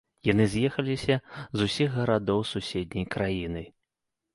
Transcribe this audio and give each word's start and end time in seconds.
Яны 0.27 0.47
з'ехаліся 0.53 1.19
з 1.35 1.59
усіх 1.69 1.89
гарадоў 2.01 2.45
суседняй 2.57 3.11
краіны! 3.19 3.69